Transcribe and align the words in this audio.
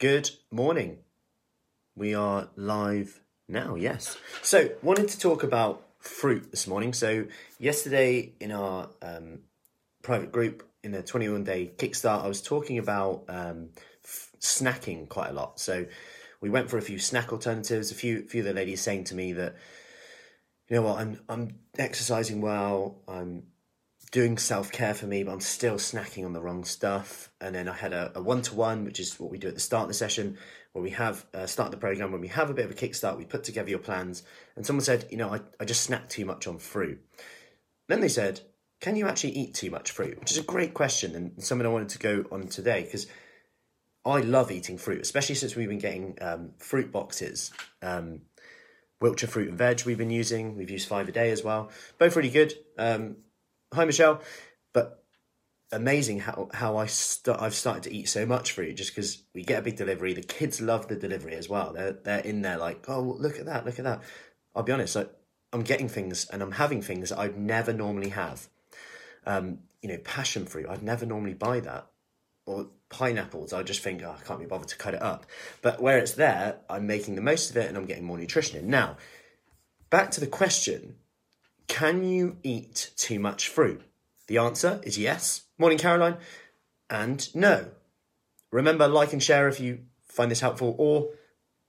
Good 0.00 0.30
morning. 0.50 1.00
We 1.94 2.14
are 2.14 2.48
live 2.56 3.20
now, 3.46 3.74
yes. 3.74 4.16
So, 4.40 4.70
wanted 4.82 5.10
to 5.10 5.20
talk 5.20 5.42
about 5.42 5.86
fruit 5.98 6.50
this 6.50 6.66
morning. 6.66 6.94
So, 6.94 7.26
yesterday 7.58 8.32
in 8.40 8.50
our 8.50 8.88
um, 9.02 9.40
private 10.02 10.32
group 10.32 10.66
in 10.82 10.94
a 10.94 11.02
21 11.02 11.44
day 11.44 11.72
kickstart, 11.76 12.24
I 12.24 12.28
was 12.28 12.40
talking 12.40 12.78
about 12.78 13.24
um, 13.28 13.72
f- 14.02 14.30
snacking 14.40 15.06
quite 15.06 15.28
a 15.28 15.34
lot. 15.34 15.60
So, 15.60 15.84
we 16.40 16.48
went 16.48 16.70
for 16.70 16.78
a 16.78 16.82
few 16.82 16.98
snack 16.98 17.30
alternatives. 17.30 17.90
A 17.90 17.94
few, 17.94 18.26
few 18.26 18.40
of 18.40 18.46
the 18.46 18.54
ladies 18.54 18.80
saying 18.80 19.04
to 19.04 19.14
me 19.14 19.34
that, 19.34 19.54
you 20.70 20.76
know 20.76 20.82
what, 20.82 20.98
I'm 20.98 21.20
I'm 21.28 21.58
exercising 21.76 22.40
well. 22.40 23.02
I'm 23.06 23.42
doing 24.10 24.38
self 24.38 24.72
care 24.72 24.94
for 24.94 25.06
me, 25.06 25.22
but 25.22 25.32
I'm 25.32 25.40
still 25.40 25.76
snacking 25.76 26.24
on 26.24 26.32
the 26.32 26.40
wrong 26.40 26.64
stuff. 26.64 27.30
And 27.40 27.54
then 27.54 27.68
I 27.68 27.74
had 27.74 27.92
a 27.92 28.12
one 28.20 28.42
to 28.42 28.54
one, 28.54 28.84
which 28.84 29.00
is 29.00 29.18
what 29.18 29.30
we 29.30 29.38
do 29.38 29.48
at 29.48 29.54
the 29.54 29.60
start 29.60 29.82
of 29.82 29.88
the 29.88 29.94
session, 29.94 30.38
where 30.72 30.82
we 30.82 30.90
have 30.90 31.24
uh, 31.34 31.46
start 31.46 31.70
the 31.70 31.76
program 31.76 32.12
when 32.12 32.20
we 32.20 32.28
have 32.28 32.50
a 32.50 32.54
bit 32.54 32.64
of 32.64 32.70
a 32.70 32.74
kickstart. 32.74 33.16
We 33.16 33.24
put 33.24 33.44
together 33.44 33.70
your 33.70 33.78
plans, 33.78 34.22
and 34.56 34.66
someone 34.66 34.84
said, 34.84 35.06
you 35.10 35.16
know, 35.16 35.32
I, 35.32 35.40
I 35.58 35.64
just 35.64 35.82
snack 35.82 36.08
too 36.08 36.24
much 36.24 36.46
on 36.46 36.58
fruit. 36.58 37.00
Then 37.88 38.00
they 38.00 38.08
said, 38.08 38.40
can 38.80 38.96
you 38.96 39.06
actually 39.08 39.32
eat 39.32 39.54
too 39.54 39.70
much 39.70 39.90
fruit? 39.90 40.18
Which 40.18 40.32
is 40.32 40.38
a 40.38 40.42
great 40.42 40.74
question, 40.74 41.14
and 41.14 41.42
something 41.42 41.66
I 41.66 41.70
wanted 41.70 41.90
to 41.90 41.98
go 41.98 42.24
on 42.32 42.48
today 42.48 42.82
because 42.82 43.06
I 44.04 44.20
love 44.20 44.50
eating 44.50 44.78
fruit, 44.78 45.02
especially 45.02 45.34
since 45.34 45.54
we've 45.54 45.68
been 45.68 45.78
getting 45.78 46.16
um, 46.20 46.52
fruit 46.58 46.90
boxes. 46.90 47.52
Um, 47.82 48.22
Wiltshire 49.00 49.30
fruit 49.30 49.48
and 49.48 49.56
veg 49.56 49.82
we've 49.86 49.96
been 49.96 50.10
using. 50.10 50.56
We've 50.56 50.70
used 50.70 50.86
five 50.86 51.08
a 51.08 51.12
day 51.12 51.30
as 51.30 51.42
well. 51.42 51.70
Both 51.98 52.16
really 52.16 52.30
good. 52.30 52.52
Um, 52.76 53.16
hi 53.72 53.84
Michelle, 53.84 54.20
but 54.72 55.04
amazing 55.72 56.20
how 56.20 56.48
how 56.52 56.76
I 56.76 56.86
st- 56.86 57.40
I've 57.40 57.54
started 57.54 57.84
to 57.84 57.92
eat 57.94 58.08
so 58.08 58.26
much 58.26 58.52
fruit 58.52 58.76
just 58.76 58.94
because 58.94 59.22
we 59.34 59.42
get 59.44 59.60
a 59.60 59.62
big 59.62 59.76
delivery. 59.76 60.12
The 60.12 60.22
kids 60.22 60.60
love 60.60 60.88
the 60.88 60.96
delivery 60.96 61.34
as 61.34 61.48
well. 61.48 61.72
They're 61.72 61.92
they're 61.92 62.20
in 62.20 62.42
there 62.42 62.58
like, 62.58 62.88
oh 62.88 63.00
look 63.00 63.38
at 63.38 63.46
that, 63.46 63.64
look 63.64 63.78
at 63.78 63.84
that. 63.84 64.02
I'll 64.54 64.64
be 64.64 64.72
honest, 64.72 64.96
like, 64.96 65.10
I'm 65.52 65.62
getting 65.62 65.88
things 65.88 66.26
and 66.26 66.42
I'm 66.42 66.52
having 66.52 66.82
things 66.82 67.12
I'd 67.12 67.38
never 67.38 67.72
normally 67.72 68.10
have. 68.10 68.48
Um, 69.24 69.60
you 69.80 69.88
know, 69.88 69.98
passion 69.98 70.44
fruit. 70.44 70.66
I'd 70.68 70.82
never 70.82 71.06
normally 71.06 71.34
buy 71.34 71.60
that. 71.60 71.86
Or 72.46 72.68
pineapples, 72.88 73.52
I 73.52 73.62
just 73.62 73.82
think, 73.82 74.02
oh, 74.02 74.16
I 74.18 74.24
can't 74.24 74.40
be 74.40 74.46
bothered 74.46 74.68
to 74.68 74.76
cut 74.76 74.94
it 74.94 75.02
up. 75.02 75.26
But 75.62 75.80
where 75.80 75.98
it's 75.98 76.14
there, 76.14 76.56
I'm 76.68 76.86
making 76.86 77.14
the 77.14 77.20
most 77.20 77.50
of 77.50 77.56
it 77.56 77.68
and 77.68 77.76
I'm 77.76 77.86
getting 77.86 78.04
more 78.04 78.18
nutrition 78.18 78.58
in. 78.58 78.68
Now, 78.68 78.96
back 79.88 80.10
to 80.12 80.20
the 80.20 80.26
question 80.26 80.96
can 81.70 82.02
you 82.02 82.36
eat 82.42 82.90
too 82.96 83.20
much 83.20 83.48
fruit? 83.48 83.80
The 84.26 84.38
answer 84.38 84.80
is 84.82 84.98
yes. 84.98 85.44
Morning, 85.56 85.78
Caroline. 85.78 86.16
And 86.90 87.32
no. 87.32 87.68
Remember, 88.50 88.88
like 88.88 89.12
and 89.12 89.22
share 89.22 89.48
if 89.48 89.60
you 89.60 89.78
find 90.02 90.30
this 90.30 90.40
helpful 90.40 90.74
or 90.78 91.10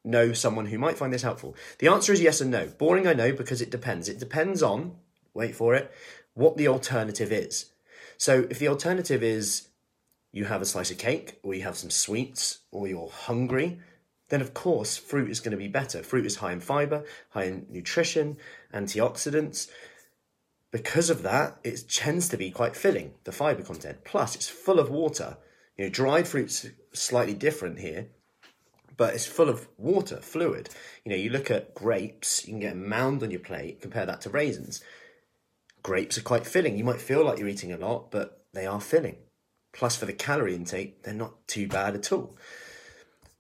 know 0.04 0.34
someone 0.34 0.66
who 0.66 0.80
might 0.80 0.98
find 0.98 1.14
this 1.14 1.22
helpful. 1.22 1.56
The 1.78 1.88
answer 1.88 2.12
is 2.12 2.20
yes 2.20 2.42
and 2.42 2.50
no. 2.50 2.66
Boring, 2.66 3.06
I 3.06 3.14
know, 3.14 3.32
because 3.32 3.62
it 3.62 3.70
depends. 3.70 4.10
It 4.10 4.18
depends 4.18 4.64
on, 4.64 4.96
wait 5.36 5.56
for 5.56 5.76
it, 5.76 5.92
what 6.34 6.58
the 6.58 6.68
alternative 6.68 7.32
is. 7.32 7.72
So 8.18 8.48
if 8.50 8.58
the 8.58 8.70
alternative 8.70 9.22
is 9.22 9.68
you 10.32 10.46
have 10.46 10.64
a 10.64 10.66
slice 10.66 10.90
of 10.90 10.98
cake 10.98 11.40
or 11.44 11.54
you 11.54 11.62
have 11.62 11.78
some 11.78 11.92
sweets 11.92 12.60
or 12.72 12.88
you're 12.88 13.10
hungry, 13.10 13.80
then 14.30 14.42
of 14.42 14.56
course 14.56 14.98
fruit 14.98 15.30
is 15.30 15.42
going 15.42 15.52
to 15.52 15.58
be 15.58 15.68
better. 15.68 16.02
Fruit 16.02 16.26
is 16.26 16.38
high 16.38 16.54
in 16.54 16.60
fiber, 16.60 17.04
high 17.30 17.44
in 17.44 17.68
nutrition, 17.70 18.38
antioxidants. 18.74 19.70
Because 20.72 21.10
of 21.10 21.22
that, 21.24 21.58
it 21.64 21.84
tends 21.90 22.30
to 22.30 22.38
be 22.38 22.50
quite 22.50 22.76
filling, 22.76 23.14
the 23.26 23.32
fiber 23.32 23.62
content. 23.62 24.06
Plus, 24.06 24.36
it's 24.36 24.48
full 24.48 24.80
of 24.80 24.90
water. 24.90 25.38
You 25.78 25.86
know, 25.86 25.90
dried 25.90 26.28
fruit's 26.28 26.66
slightly 26.94 27.34
different 27.34 27.80
here, 27.80 28.08
but 28.96 29.14
it's 29.14 29.26
full 29.26 29.50
of 29.50 29.68
water, 29.78 30.18
fluid. 30.18 30.70
You 31.04 31.10
know, 31.10 31.18
you 31.18 31.30
look 31.30 31.52
at 31.52 31.74
grapes, 31.76 32.48
you 32.48 32.54
can 32.54 32.60
get 32.62 32.74
a 32.74 32.78
mound 32.78 33.22
on 33.22 33.32
your 33.32 33.40
plate, 33.42 33.82
compare 33.82 34.06
that 34.06 34.22
to 34.22 34.30
raisins. 34.30 34.82
Grapes 35.84 36.18
are 36.18 36.22
quite 36.24 36.46
filling. 36.46 36.78
You 36.78 36.84
might 36.84 37.02
feel 37.02 37.26
like 37.26 37.40
you're 37.40 37.48
eating 37.48 37.74
a 37.74 37.78
lot, 37.78 38.12
but 38.12 38.46
they 38.54 38.66
are 38.66 38.80
filling. 38.80 39.18
Plus, 39.74 39.96
for 39.96 40.06
the 40.06 40.14
calorie 40.14 40.56
intake, 40.56 41.04
they're 41.04 41.14
not 41.14 41.48
too 41.48 41.68
bad 41.68 41.96
at 41.96 42.12
all. 42.12 42.38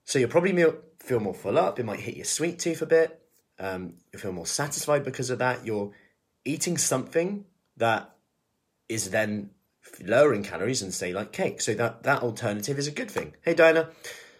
So 0.03 0.19
you'll 0.19 0.29
probably 0.29 0.65
feel 0.99 1.19
more 1.19 1.33
full 1.33 1.57
up. 1.57 1.79
It 1.79 1.85
might 1.85 1.99
hit 1.99 2.15
your 2.15 2.25
sweet 2.25 2.59
tooth 2.59 2.81
a 2.81 2.85
bit. 2.85 3.21
Um, 3.59 3.93
you 4.11 4.19
feel 4.19 4.31
more 4.31 4.47
satisfied 4.47 5.03
because 5.03 5.29
of 5.29 5.39
that. 5.39 5.65
You're 5.65 5.91
eating 6.45 6.77
something 6.77 7.45
that 7.77 8.15
is 8.89 9.09
then 9.11 9.51
lower 10.03 10.33
in 10.33 10.43
calories 10.43 10.81
and 10.81 10.93
say 10.93 11.13
like 11.13 11.31
cake. 11.31 11.61
So 11.61 11.73
that 11.75 12.03
that 12.03 12.21
alternative 12.21 12.77
is 12.77 12.87
a 12.87 12.91
good 12.91 13.09
thing. 13.09 13.35
Hey 13.41 13.53
Diana. 13.53 13.89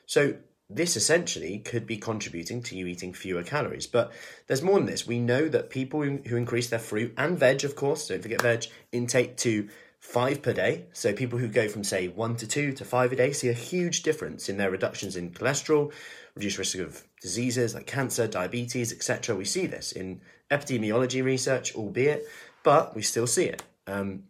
So 0.06 0.36
this 0.70 0.96
essentially 0.96 1.60
could 1.60 1.86
be 1.86 1.98
contributing 1.98 2.64
to 2.64 2.78
you 2.78 2.88
eating 2.88 3.14
fewer 3.14 3.44
calories. 3.44 3.88
But 3.88 4.12
there's 4.48 4.62
more 4.62 4.78
than 4.78 4.86
this. 4.86 5.06
We 5.06 5.20
know 5.20 5.50
that 5.50 5.70
people 5.70 6.02
who 6.02 6.38
increase 6.38 6.70
their 6.70 6.80
fruit 6.80 7.14
and 7.18 7.38
veg, 7.38 7.64
of 7.66 7.76
course, 7.76 8.08
don't 8.08 8.22
forget 8.22 8.42
veg, 8.42 8.68
intake 8.92 9.38
to 9.38 9.68
five 10.02 10.42
per 10.42 10.52
day. 10.52 10.86
So 10.92 11.14
people 11.14 11.40
who 11.40 11.48
go 11.48 11.70
from 11.70 11.84
say 11.84 12.08
one 12.10 12.36
to 12.38 12.48
two 12.48 12.74
to 12.74 12.84
five 12.84 13.14
a 13.14 13.16
day 13.16 13.32
see 13.32 13.48
a 13.48 13.54
huge 13.54 14.02
difference 14.02 14.50
in 14.50 14.58
their 14.58 14.72
reductions 14.72 15.16
in 15.16 15.30
cholesterol, 15.30 15.94
reduced 16.36 16.58
risk 16.58 16.78
of 16.80 17.04
diseases 17.22 17.76
like 17.76 17.86
cancer, 17.86 18.28
diabetes, 18.28 18.92
etc. 18.92 19.36
We 19.36 19.46
see 19.46 19.68
this 19.68 19.92
in 19.92 20.20
epidemiology 20.50 21.24
research, 21.24 21.76
albeit, 21.76 22.26
but 22.64 22.96
we 22.96 23.04
still 23.04 23.28
see 23.28 23.46
it. 23.46 23.64
Um, 23.88 24.24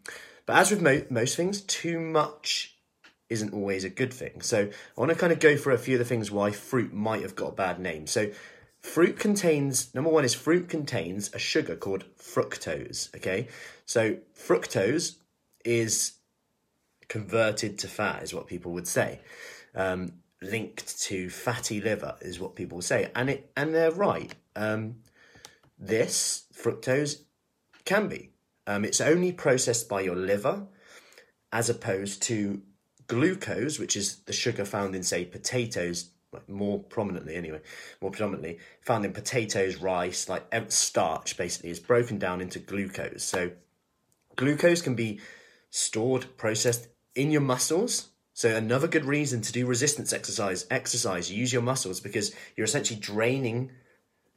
but 0.45 0.57
as 0.57 0.71
with 0.71 0.81
mo- 0.81 1.05
most 1.09 1.37
things, 1.37 1.61
too 1.61 1.99
much 1.99 2.75
isn't 3.29 3.53
always 3.53 3.85
a 3.85 3.89
good 3.89 4.13
thing. 4.13 4.41
So 4.41 4.63
I 4.67 4.99
want 4.99 5.09
to 5.09 5.17
kind 5.17 5.31
of 5.31 5.39
go 5.39 5.55
for 5.55 5.71
a 5.71 5.77
few 5.77 5.95
of 5.95 5.99
the 5.99 6.05
things 6.05 6.29
why 6.29 6.51
fruit 6.51 6.93
might 6.93 7.21
have 7.21 7.35
got 7.35 7.53
a 7.53 7.55
bad 7.55 7.79
name. 7.79 8.07
So 8.07 8.29
fruit 8.81 9.17
contains 9.17 9.95
number 9.95 10.09
one 10.09 10.25
is 10.25 10.33
fruit 10.33 10.67
contains 10.67 11.33
a 11.33 11.39
sugar 11.39 11.77
called 11.77 12.03
fructose. 12.17 13.15
Okay, 13.15 13.47
so 13.85 14.17
fructose 14.37 15.15
is 15.65 16.13
converted 17.07 17.77
to 17.79 17.87
fat, 17.87 18.23
is 18.23 18.33
what 18.33 18.47
people 18.47 18.71
would 18.71 18.87
say. 18.87 19.19
Um, 19.75 20.13
linked 20.41 20.99
to 21.01 21.29
fatty 21.29 21.79
liver 21.79 22.15
is 22.21 22.39
what 22.39 22.55
people 22.55 22.81
say, 22.81 23.11
and 23.15 23.29
it 23.29 23.51
and 23.55 23.73
they're 23.73 23.91
right. 23.91 24.33
Um, 24.55 24.95
this 25.77 26.45
fructose 26.53 27.23
can 27.85 28.07
be. 28.07 28.31
Um, 28.67 28.85
it's 28.85 29.01
only 29.01 29.31
processed 29.31 29.89
by 29.89 30.01
your 30.01 30.15
liver, 30.15 30.67
as 31.51 31.69
opposed 31.69 32.21
to 32.23 32.61
glucose, 33.07 33.79
which 33.79 33.95
is 33.97 34.17
the 34.19 34.33
sugar 34.33 34.63
found 34.63 34.95
in 34.95 35.03
say 35.03 35.25
potatoes, 35.25 36.11
more 36.47 36.79
prominently 36.79 37.35
anyway, 37.35 37.59
more 37.99 38.11
predominantly 38.11 38.59
found 38.81 39.03
in 39.03 39.11
potatoes, 39.11 39.77
rice, 39.77 40.29
like 40.29 40.45
starch. 40.69 41.35
Basically, 41.35 41.71
is 41.71 41.79
broken 41.79 42.17
down 42.17 42.39
into 42.39 42.59
glucose. 42.59 43.23
So 43.23 43.51
glucose 44.35 44.81
can 44.81 44.95
be 44.95 45.19
stored, 45.71 46.37
processed 46.37 46.87
in 47.15 47.31
your 47.31 47.41
muscles. 47.41 48.09
So 48.33 48.55
another 48.55 48.87
good 48.87 49.05
reason 49.05 49.41
to 49.41 49.51
do 49.51 49.65
resistance 49.65 50.13
exercise, 50.13 50.65
exercise, 50.69 51.31
use 51.31 51.51
your 51.51 51.61
muscles 51.61 51.99
because 51.99 52.33
you're 52.55 52.65
essentially 52.65 52.99
draining, 52.99 53.71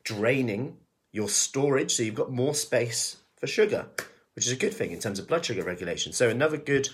draining 0.03 0.79
your 1.13 1.29
storage. 1.29 1.95
So 1.95 2.03
you've 2.03 2.15
got 2.15 2.33
more 2.33 2.55
space 2.55 3.19
for 3.37 3.47
sugar, 3.47 3.87
which 4.35 4.47
is 4.47 4.53
a 4.53 4.57
good 4.57 4.75
thing 4.75 4.91
in 4.91 4.99
terms 4.99 5.19
of 5.19 5.29
blood 5.29 5.45
sugar 5.45 5.63
regulation. 5.63 6.13
So 6.13 6.29
another 6.29 6.57
good, 6.57 6.89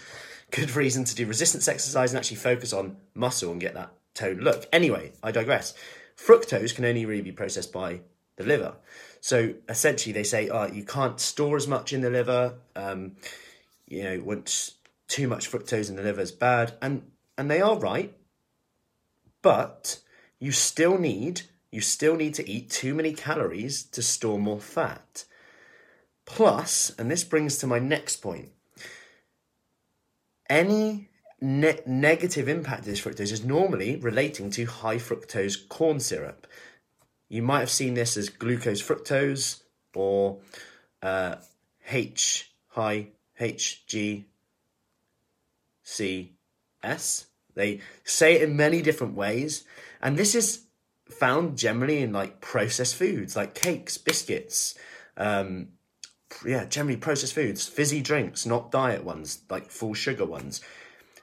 good 0.50 0.74
reason 0.74 1.04
to 1.04 1.14
do 1.14 1.26
resistance 1.26 1.68
exercise 1.68 2.12
and 2.12 2.18
actually 2.18 2.36
focus 2.38 2.72
on 2.72 2.96
muscle 3.14 3.52
and 3.52 3.60
get 3.60 3.74
that 3.74 3.92
toned 4.14 4.42
look. 4.42 4.66
Anyway, 4.72 5.12
I 5.22 5.30
digress. 5.30 5.74
Fructose 6.16 6.74
can 6.74 6.84
only 6.84 7.06
really 7.06 7.22
be 7.22 7.32
processed 7.32 7.72
by 7.72 8.00
the 8.36 8.44
liver. 8.44 8.74
So 9.20 9.54
essentially, 9.68 10.12
they 10.12 10.24
say, 10.24 10.48
oh, 10.48 10.66
you 10.66 10.84
can't 10.84 11.18
store 11.20 11.56
as 11.56 11.66
much 11.66 11.92
in 11.92 12.00
the 12.00 12.10
liver. 12.10 12.54
Um, 12.76 13.16
you 13.90 14.04
know, 14.04 14.22
once 14.24 14.76
too 15.08 15.28
much 15.28 15.50
fructose 15.50 15.90
in 15.90 15.96
the 15.96 16.02
liver 16.02 16.22
is 16.22 16.32
bad, 16.32 16.74
and 16.80 17.10
and 17.36 17.50
they 17.50 17.60
are 17.60 17.78
right, 17.78 18.16
but 19.42 19.98
you 20.38 20.52
still 20.52 20.96
need 20.96 21.42
you 21.70 21.80
still 21.80 22.16
need 22.16 22.34
to 22.34 22.48
eat 22.48 22.70
too 22.70 22.94
many 22.94 23.12
calories 23.12 23.82
to 23.84 24.02
store 24.02 24.38
more 24.38 24.60
fat. 24.60 25.24
Plus, 26.24 26.90
and 26.98 27.10
this 27.10 27.24
brings 27.24 27.58
to 27.58 27.66
my 27.66 27.78
next 27.78 28.16
point, 28.16 28.50
any 30.48 31.08
ne- 31.40 31.80
negative 31.86 32.48
impact 32.48 32.80
of 32.80 32.86
this 32.86 33.00
fructose 33.00 33.32
is 33.32 33.44
normally 33.44 33.96
relating 33.96 34.50
to 34.50 34.64
high 34.64 34.96
fructose 34.96 35.68
corn 35.68 36.00
syrup. 36.00 36.46
You 37.28 37.42
might 37.42 37.60
have 37.60 37.70
seen 37.70 37.94
this 37.94 38.16
as 38.16 38.28
glucose 38.28 38.82
fructose 38.82 39.62
or 39.94 40.38
uh, 41.02 41.36
H 41.88 42.52
high 42.68 43.08
HGCS. 43.40 44.24
They 47.54 47.80
say 48.04 48.36
it 48.36 48.42
in 48.42 48.56
many 48.56 48.80
different 48.82 49.14
ways, 49.14 49.64
and 50.00 50.16
this 50.16 50.34
is 50.34 50.66
found 51.10 51.58
generally 51.58 51.98
in 52.02 52.12
like 52.12 52.40
processed 52.40 52.94
foods 52.94 53.34
like 53.34 53.54
cakes, 53.54 53.98
biscuits, 53.98 54.76
um, 55.16 55.68
yeah, 56.46 56.64
generally 56.64 56.96
processed 56.96 57.34
foods, 57.34 57.66
fizzy 57.66 58.00
drinks, 58.00 58.46
not 58.46 58.70
diet 58.70 59.04
ones, 59.04 59.42
like 59.50 59.70
full 59.70 59.94
sugar 59.94 60.24
ones. 60.24 60.60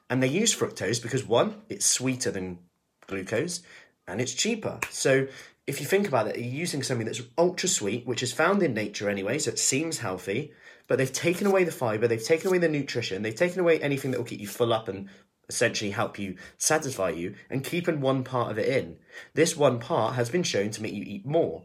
And 0.09 0.21
they 0.21 0.27
use 0.27 0.55
fructose 0.55 1.01
because 1.01 1.25
one, 1.25 1.61
it's 1.69 1.85
sweeter 1.85 2.31
than 2.31 2.59
glucose 3.07 3.61
and 4.07 4.21
it's 4.21 4.33
cheaper. 4.33 4.79
So 4.89 5.27
if 5.67 5.81
you 5.81 5.85
think 5.85 6.07
about 6.07 6.27
it, 6.27 6.37
you're 6.37 6.45
using 6.45 6.81
something 6.81 7.05
that's 7.05 7.21
ultra 7.37 7.67
sweet, 7.67 8.07
which 8.07 8.23
is 8.23 8.31
found 8.31 8.63
in 8.63 8.73
nature 8.73 9.09
anyway, 9.09 9.37
so 9.37 9.51
it 9.51 9.59
seems 9.59 9.97
healthy, 9.97 10.53
but 10.87 10.97
they've 10.97 11.11
taken 11.11 11.45
away 11.45 11.65
the 11.65 11.71
fiber, 11.71 12.07
they've 12.07 12.23
taken 12.23 12.47
away 12.47 12.57
the 12.57 12.69
nutrition, 12.69 13.21
they've 13.21 13.35
taken 13.35 13.59
away 13.59 13.79
anything 13.81 14.11
that 14.11 14.17
will 14.17 14.25
keep 14.25 14.39
you 14.39 14.47
full 14.47 14.71
up 14.71 14.87
and 14.87 15.09
essentially 15.49 15.91
help 15.91 16.17
you 16.17 16.35
satisfy 16.57 17.09
you, 17.09 17.35
and 17.49 17.63
keeping 17.63 17.99
one 17.99 18.23
part 18.23 18.49
of 18.49 18.57
it 18.57 18.67
in. 18.67 18.97
This 19.33 19.57
one 19.57 19.79
part 19.79 20.15
has 20.15 20.29
been 20.29 20.43
shown 20.43 20.71
to 20.71 20.81
make 20.81 20.93
you 20.93 21.03
eat 21.05 21.25
more. 21.25 21.63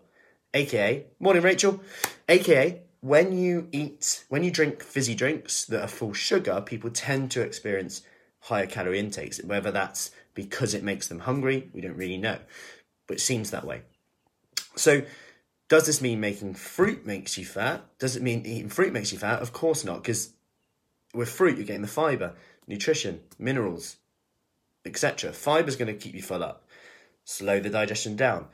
AKA, 0.53 1.07
morning 1.19 1.43
Rachel, 1.43 1.81
AKA, 2.29 2.83
when 3.01 3.37
you 3.37 3.69
eat, 3.73 4.25
when 4.29 4.45
you 4.45 4.51
drink 4.51 4.83
fizzy 4.83 5.15
drinks 5.15 5.65
that 5.67 5.83
are 5.83 5.89
full 5.89 6.13
sugar, 6.13 6.61
people 6.61 6.91
tend 6.91 7.31
to 7.33 7.41
experience 7.41 8.03
higher 8.41 8.67
calorie 8.67 8.99
intakes. 8.99 9.43
Whether 9.43 9.71
that's 9.71 10.11
because 10.35 10.75
it 10.75 10.85
makes 10.85 11.09
them 11.09 11.21
hungry, 11.21 11.71
we 11.73 11.81
don't 11.81 11.97
really 11.97 12.19
know, 12.19 12.39
but 13.07 13.17
it 13.17 13.21
seems 13.21 13.51
that 13.51 13.67
way. 13.67 13.83
So, 14.77 15.03
does 15.69 15.87
this 15.87 16.03
mean 16.03 16.21
making 16.21 16.55
fruit 16.55 17.07
makes 17.07 17.39
you 17.39 17.45
fat? 17.45 17.85
Does 17.99 18.17
it 18.17 18.23
mean 18.23 18.45
eating 18.45 18.69
fruit 18.69 18.93
makes 18.93 19.13
you 19.13 19.19
fat? 19.19 19.41
Of 19.41 19.53
course 19.53 19.85
not, 19.85 20.03
because 20.03 20.35
with 21.15 21.29
fruit 21.29 21.57
you're 21.57 21.67
getting 21.67 21.83
the 21.83 21.89
fiber, 21.89 22.35
nutrition, 22.67 23.21
minerals, 23.39 23.97
etc. 24.85 25.33
Fiber 25.33 25.69
is 25.69 25.77
going 25.77 25.87
to 25.87 25.99
keep 25.99 26.15
you 26.15 26.23
full 26.23 26.43
up, 26.43 26.65
slow 27.25 27.61
the 27.61 27.71
digestion 27.71 28.17
down. 28.17 28.47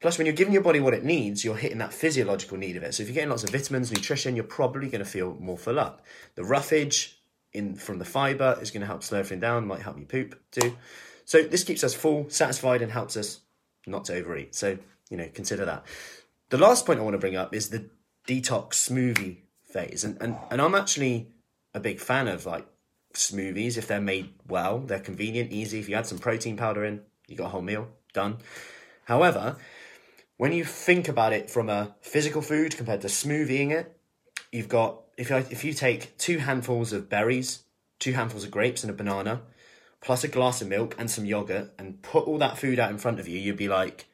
Plus, 0.00 0.16
when 0.16 0.26
you're 0.26 0.34
giving 0.34 0.54
your 0.54 0.62
body 0.62 0.78
what 0.78 0.94
it 0.94 1.04
needs, 1.04 1.44
you're 1.44 1.56
hitting 1.56 1.78
that 1.78 1.92
physiological 1.92 2.56
need 2.56 2.76
of 2.76 2.84
it. 2.84 2.94
So 2.94 3.02
if 3.02 3.08
you're 3.08 3.14
getting 3.14 3.30
lots 3.30 3.42
of 3.42 3.50
vitamins, 3.50 3.90
nutrition, 3.90 4.36
you're 4.36 4.44
probably 4.44 4.88
going 4.88 5.04
to 5.04 5.10
feel 5.10 5.36
more 5.40 5.58
full 5.58 5.80
up. 5.80 6.02
The 6.36 6.44
roughage 6.44 7.20
in 7.52 7.74
from 7.74 7.98
the 7.98 8.04
fiber 8.04 8.56
is 8.60 8.70
going 8.70 8.82
to 8.82 8.86
help 8.86 9.02
slow 9.02 9.18
everything 9.18 9.40
down, 9.40 9.66
might 9.66 9.82
help 9.82 9.98
you 9.98 10.06
poop 10.06 10.40
too. 10.52 10.76
So 11.24 11.42
this 11.42 11.64
keeps 11.64 11.82
us 11.82 11.94
full, 11.94 12.30
satisfied, 12.30 12.80
and 12.80 12.92
helps 12.92 13.16
us 13.16 13.40
not 13.86 14.04
to 14.06 14.14
overeat. 14.14 14.54
So 14.54 14.78
you 15.10 15.16
know, 15.16 15.28
consider 15.32 15.64
that. 15.64 15.84
The 16.50 16.58
last 16.58 16.86
point 16.86 16.98
I 16.98 17.02
want 17.02 17.14
to 17.14 17.18
bring 17.18 17.36
up 17.36 17.54
is 17.54 17.68
the 17.68 17.90
detox 18.26 18.72
smoothie 18.72 19.38
phase, 19.64 20.04
and 20.04 20.20
and 20.20 20.36
and 20.50 20.60
I'm 20.60 20.74
actually 20.74 21.28
a 21.74 21.80
big 21.80 22.00
fan 22.00 22.28
of 22.28 22.46
like 22.46 22.66
smoothies 23.14 23.76
if 23.76 23.86
they're 23.86 24.00
made 24.00 24.34
well. 24.46 24.80
They're 24.80 25.00
convenient, 25.00 25.52
easy. 25.52 25.78
If 25.80 25.88
you 25.88 25.96
add 25.96 26.06
some 26.06 26.18
protein 26.18 26.56
powder 26.56 26.84
in, 26.84 27.02
you 27.26 27.36
got 27.36 27.46
a 27.46 27.50
whole 27.50 27.62
meal 27.62 27.88
done. 28.12 28.38
However, 29.04 29.56
when 30.36 30.52
you 30.52 30.64
think 30.64 31.08
about 31.08 31.32
it 31.32 31.50
from 31.50 31.68
a 31.68 31.94
physical 32.00 32.42
food 32.42 32.76
compared 32.76 33.00
to 33.02 33.08
smoothieing 33.08 33.70
it, 33.70 33.96
you've 34.52 34.68
got 34.68 35.02
if 35.16 35.30
you, 35.30 35.36
if 35.36 35.64
you 35.64 35.72
take 35.72 36.16
two 36.16 36.38
handfuls 36.38 36.92
of 36.92 37.08
berries, 37.08 37.64
two 37.98 38.12
handfuls 38.12 38.44
of 38.44 38.50
grapes 38.50 38.84
and 38.84 38.90
a 38.90 38.94
banana, 38.94 39.42
plus 40.00 40.22
a 40.24 40.28
glass 40.28 40.62
of 40.62 40.68
milk 40.68 40.94
and 40.98 41.10
some 41.10 41.24
yogurt, 41.24 41.72
and 41.78 42.00
put 42.02 42.26
all 42.26 42.38
that 42.38 42.56
food 42.56 42.78
out 42.78 42.90
in 42.90 42.98
front 42.98 43.18
of 43.18 43.26
you, 43.26 43.38
you'd 43.38 43.56
be 43.56 43.68
like, 43.68 44.06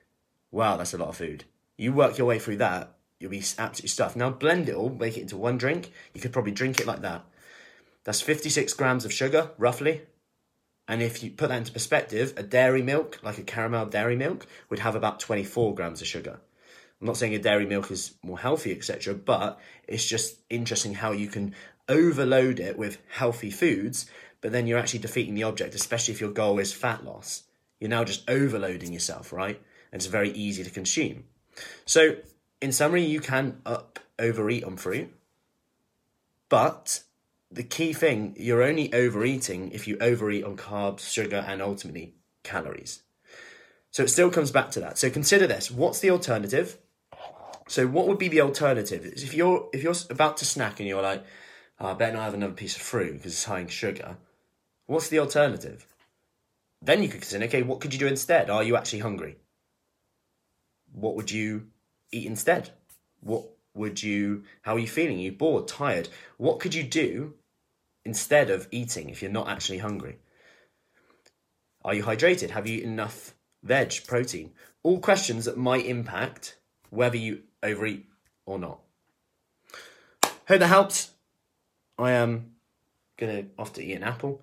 wow, 0.54 0.76
that's 0.76 0.94
a 0.94 0.98
lot 0.98 1.08
of 1.08 1.16
food. 1.16 1.44
You 1.76 1.92
work 1.92 2.16
your 2.16 2.26
way 2.26 2.38
through 2.38 2.58
that, 2.58 2.94
you'll 3.18 3.30
be 3.30 3.38
absolutely 3.58 3.88
stuffed. 3.88 4.16
Now 4.16 4.30
blend 4.30 4.68
it 4.68 4.74
all, 4.74 4.90
make 4.90 5.16
it 5.16 5.22
into 5.22 5.36
one 5.36 5.58
drink. 5.58 5.92
You 6.14 6.20
could 6.20 6.32
probably 6.32 6.52
drink 6.52 6.80
it 6.80 6.86
like 6.86 7.02
that. 7.02 7.24
That's 8.04 8.20
56 8.20 8.72
grams 8.74 9.04
of 9.04 9.12
sugar, 9.12 9.50
roughly. 9.58 10.02
And 10.86 11.02
if 11.02 11.22
you 11.22 11.30
put 11.30 11.48
that 11.48 11.56
into 11.56 11.72
perspective, 11.72 12.34
a 12.36 12.42
dairy 12.42 12.82
milk, 12.82 13.18
like 13.22 13.38
a 13.38 13.42
caramel 13.42 13.86
dairy 13.86 14.16
milk, 14.16 14.46
would 14.68 14.80
have 14.80 14.94
about 14.94 15.20
24 15.20 15.74
grams 15.74 16.00
of 16.00 16.06
sugar. 16.06 16.38
I'm 17.00 17.06
not 17.06 17.16
saying 17.16 17.34
a 17.34 17.38
dairy 17.38 17.66
milk 17.66 17.90
is 17.90 18.14
more 18.22 18.38
healthy, 18.38 18.72
etc., 18.72 19.14
but 19.14 19.58
it's 19.88 20.06
just 20.06 20.38
interesting 20.50 20.94
how 20.94 21.12
you 21.12 21.28
can 21.28 21.54
overload 21.88 22.60
it 22.60 22.78
with 22.78 22.98
healthy 23.08 23.50
foods, 23.50 24.06
but 24.40 24.52
then 24.52 24.66
you're 24.66 24.78
actually 24.78 25.00
defeating 25.00 25.34
the 25.34 25.42
object, 25.42 25.74
especially 25.74 26.14
if 26.14 26.20
your 26.20 26.30
goal 26.30 26.58
is 26.58 26.72
fat 26.72 27.04
loss. 27.04 27.44
You're 27.80 27.90
now 27.90 28.04
just 28.04 28.28
overloading 28.28 28.92
yourself, 28.92 29.32
right? 29.32 29.60
And 29.94 30.02
it's 30.02 30.06
very 30.06 30.32
easy 30.32 30.64
to 30.64 30.70
consume. 30.70 31.22
So, 31.86 32.16
in 32.60 32.72
summary, 32.72 33.04
you 33.04 33.20
can 33.20 33.60
up 33.64 34.00
overeat 34.18 34.64
on 34.64 34.76
fruit, 34.76 35.14
but 36.48 37.04
the 37.48 37.62
key 37.62 37.92
thing, 37.92 38.34
you're 38.36 38.64
only 38.64 38.92
overeating 38.92 39.70
if 39.70 39.86
you 39.86 39.96
overeat 40.00 40.42
on 40.42 40.56
carbs, 40.56 41.08
sugar, 41.08 41.44
and 41.46 41.62
ultimately 41.62 42.14
calories. 42.42 43.02
So 43.92 44.02
it 44.02 44.10
still 44.10 44.32
comes 44.32 44.50
back 44.50 44.72
to 44.72 44.80
that. 44.80 44.98
So 44.98 45.10
consider 45.10 45.46
this. 45.46 45.70
What's 45.70 46.00
the 46.00 46.10
alternative? 46.10 46.76
So 47.68 47.86
what 47.86 48.08
would 48.08 48.18
be 48.18 48.26
the 48.26 48.40
alternative? 48.40 49.04
If 49.04 49.32
you're 49.32 49.68
if 49.72 49.84
you're 49.84 49.94
about 50.10 50.38
to 50.38 50.44
snack 50.44 50.80
and 50.80 50.88
you're 50.88 51.02
like, 51.02 51.24
oh, 51.78 51.86
I 51.86 51.94
better 51.94 52.14
not 52.14 52.24
have 52.24 52.34
another 52.34 52.54
piece 52.54 52.74
of 52.74 52.82
fruit 52.82 53.12
because 53.12 53.34
it's 53.34 53.44
high 53.44 53.60
in 53.60 53.68
sugar. 53.68 54.16
What's 54.86 55.08
the 55.08 55.20
alternative? 55.20 55.86
Then 56.82 57.00
you 57.00 57.08
could 57.08 57.20
consider, 57.20 57.44
okay, 57.44 57.62
what 57.62 57.80
could 57.80 57.92
you 57.92 58.00
do 58.00 58.08
instead? 58.08 58.50
Are 58.50 58.64
you 58.64 58.74
actually 58.74 58.98
hungry? 58.98 59.36
What 60.94 61.16
would 61.16 61.30
you 61.30 61.66
eat 62.12 62.26
instead? 62.26 62.70
What 63.20 63.44
would 63.74 64.02
you 64.02 64.44
how 64.62 64.76
are 64.76 64.78
you 64.78 64.86
feeling? 64.86 65.18
Are 65.18 65.22
you 65.22 65.32
bored, 65.32 65.68
tired? 65.68 66.08
What 66.36 66.60
could 66.60 66.74
you 66.74 66.84
do 66.84 67.34
instead 68.04 68.50
of 68.50 68.68
eating 68.70 69.10
if 69.10 69.20
you're 69.20 69.30
not 69.30 69.48
actually 69.48 69.78
hungry? 69.78 70.18
Are 71.84 71.94
you 71.94 72.04
hydrated? 72.04 72.50
Have 72.50 72.66
you 72.66 72.82
enough 72.82 73.34
veg, 73.62 74.06
protein? 74.06 74.52
All 74.82 75.00
questions 75.00 75.44
that 75.44 75.58
might 75.58 75.86
impact 75.86 76.56
whether 76.90 77.16
you 77.16 77.42
overeat 77.62 78.06
or 78.46 78.58
not. 78.58 78.80
Hope 80.46 80.60
that 80.60 80.66
helps. 80.66 81.10
I 81.98 82.12
am 82.12 82.52
gonna 83.16 83.46
off 83.58 83.72
to 83.74 83.84
eat 83.84 83.94
an 83.94 84.02
apple 84.02 84.42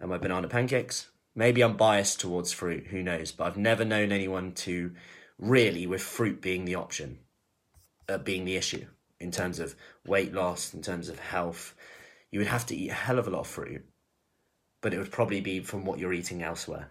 and 0.00 0.08
my 0.08 0.18
banana 0.18 0.48
pancakes. 0.48 1.08
Maybe 1.34 1.62
I'm 1.62 1.76
biased 1.76 2.20
towards 2.20 2.52
fruit, 2.52 2.88
who 2.88 3.02
knows? 3.02 3.32
But 3.32 3.44
I've 3.44 3.56
never 3.56 3.84
known 3.84 4.12
anyone 4.12 4.52
to 4.52 4.92
really, 5.40 5.86
with 5.86 6.02
fruit 6.02 6.40
being 6.40 6.64
the 6.64 6.76
option, 6.76 7.18
uh, 8.08 8.18
being 8.18 8.44
the 8.44 8.56
issue 8.56 8.86
in 9.18 9.30
terms 9.30 9.58
of 9.58 9.74
weight 10.06 10.32
loss, 10.32 10.72
in 10.74 10.82
terms 10.82 11.08
of 11.08 11.18
health. 11.18 11.74
You 12.30 12.38
would 12.38 12.48
have 12.48 12.66
to 12.66 12.76
eat 12.76 12.90
a 12.90 12.94
hell 12.94 13.18
of 13.18 13.26
a 13.26 13.30
lot 13.30 13.40
of 13.40 13.46
fruit, 13.46 13.84
but 14.80 14.94
it 14.94 14.98
would 14.98 15.10
probably 15.10 15.40
be 15.40 15.60
from 15.60 15.84
what 15.84 15.98
you're 15.98 16.12
eating 16.12 16.42
elsewhere. 16.42 16.90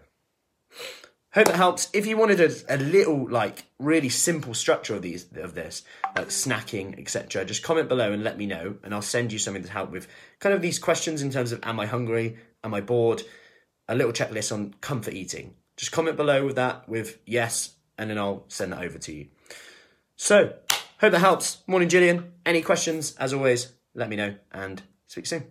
Hope 1.32 1.46
that 1.46 1.56
helps. 1.56 1.88
If 1.92 2.06
you 2.06 2.16
wanted 2.16 2.40
a, 2.40 2.74
a 2.74 2.76
little, 2.76 3.30
like, 3.30 3.64
really 3.78 4.08
simple 4.08 4.52
structure 4.52 4.96
of 4.96 5.02
these 5.02 5.26
of 5.36 5.54
this, 5.54 5.84
like 6.16 6.28
snacking, 6.28 6.98
etc., 7.00 7.44
just 7.44 7.62
comment 7.62 7.88
below 7.88 8.12
and 8.12 8.24
let 8.24 8.36
me 8.36 8.46
know, 8.46 8.76
and 8.82 8.92
I'll 8.92 9.00
send 9.00 9.32
you 9.32 9.38
something 9.38 9.62
to 9.62 9.70
help 9.70 9.92
with 9.92 10.08
kind 10.40 10.54
of 10.54 10.60
these 10.60 10.80
questions 10.80 11.22
in 11.22 11.30
terms 11.30 11.52
of 11.52 11.60
am 11.62 11.78
I 11.78 11.86
hungry, 11.86 12.38
am 12.64 12.74
I 12.74 12.80
bored, 12.80 13.22
a 13.88 13.94
little 13.94 14.12
checklist 14.12 14.52
on 14.52 14.74
comfort 14.80 15.14
eating. 15.14 15.54
Just 15.76 15.92
comment 15.92 16.16
below 16.16 16.44
with 16.44 16.56
that 16.56 16.88
with 16.88 17.18
yes, 17.26 17.76
and 18.00 18.08
then 18.08 18.18
I'll 18.18 18.44
send 18.48 18.72
that 18.72 18.82
over 18.82 18.98
to 18.98 19.12
you. 19.12 19.26
So, 20.16 20.54
hope 21.00 21.12
that 21.12 21.18
helps. 21.18 21.58
Morning, 21.66 21.88
Gillian. 21.88 22.32
Any 22.46 22.62
questions? 22.62 23.14
As 23.16 23.34
always, 23.34 23.74
let 23.94 24.08
me 24.08 24.16
know, 24.16 24.34
and 24.50 24.82
speak 25.06 25.26
soon. 25.26 25.44